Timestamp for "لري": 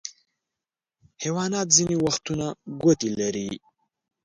3.19-3.47